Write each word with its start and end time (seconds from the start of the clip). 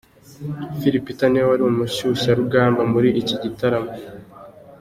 Phil 0.79 0.95
Peter 1.05 1.27
niwe 1.29 1.47
wari 1.49 1.63
umushyushyarugamba 1.65 2.81
muri 2.93 3.09
iki 3.21 3.35
gitaramo. 3.43 3.91